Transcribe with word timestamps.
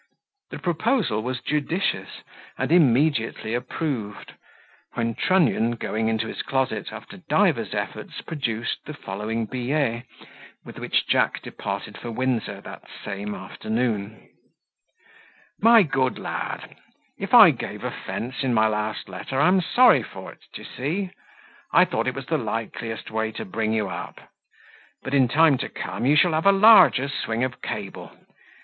The 0.49 0.57
proposal 0.57 1.21
was 1.21 1.41
judicious, 1.41 2.23
and 2.57 2.71
immediately 2.71 3.53
approved; 3.53 4.33
when 4.95 5.13
Trunnion, 5.13 5.73
going 5.75 6.07
into 6.07 6.25
his 6.25 6.41
closet, 6.41 6.91
after 6.91 7.17
divers 7.17 7.75
efforts, 7.75 8.19
produced 8.21 8.79
the 8.85 8.95
following 8.95 9.45
billet, 9.45 10.05
with 10.65 10.79
which 10.79 11.05
Jack 11.05 11.43
departed 11.43 11.99
for 11.99 12.09
Windsor 12.09 12.61
that 12.61 12.81
same 13.05 13.35
afternoon: 13.35 14.27
"My 15.59 15.83
good 15.83 16.17
lad, 16.17 16.77
If 17.19 17.35
I 17.35 17.51
gave 17.51 17.83
offence 17.83 18.41
in 18.41 18.55
my 18.55 18.67
last 18.67 19.07
letter 19.07 19.39
I'm 19.39 19.61
sorry 19.61 20.01
for't, 20.01 20.39
d'ye 20.53 20.65
see: 20.65 21.11
I 21.71 21.85
thought 21.85 22.07
it 22.07 22.15
was 22.15 22.25
the 22.25 22.39
likeliest 22.39 23.11
way 23.11 23.31
to 23.33 23.45
bring 23.45 23.71
you 23.71 23.87
up; 23.87 24.19
but, 25.03 25.13
in 25.13 25.27
time 25.27 25.59
to 25.59 25.69
come, 25.69 26.07
you 26.07 26.15
shall 26.15 26.33
have 26.33 26.47
a 26.47 26.51
larger 26.51 27.07
swing 27.07 27.43
of 27.43 27.61
cable. 27.61 28.11